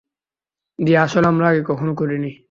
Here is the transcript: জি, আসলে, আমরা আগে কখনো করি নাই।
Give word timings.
জি, 0.79 0.91
আসলে, 0.97 1.25
আমরা 1.27 1.45
আগে 1.49 1.61
কখনো 1.69 1.91
করি 1.99 2.15
নাই। 2.19 2.33